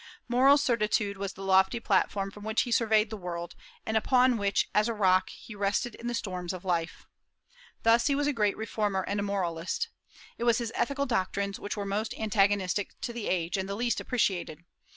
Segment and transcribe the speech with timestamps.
[0.27, 3.53] Moral certitude was the lofty platform from which he surveyed the world,
[3.85, 7.05] and upon which, as a rock, he rested in the storms of life.
[7.83, 9.89] Thus he was a reformer and a moralist.
[10.39, 13.99] It was his ethical doctrines which were most antagonistic to the age and the least
[13.99, 14.65] appreciated.